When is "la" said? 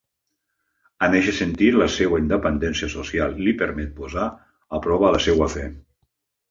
1.81-1.89, 5.19-5.27